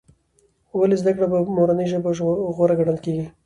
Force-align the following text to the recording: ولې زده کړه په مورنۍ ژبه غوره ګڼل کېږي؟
ولې 0.79 0.95
زده 1.01 1.11
کړه 1.15 1.27
په 1.31 1.37
مورنۍ 1.57 1.85
ژبه 1.91 2.11
غوره 2.55 2.75
ګڼل 2.79 2.97
کېږي؟ 3.05 3.25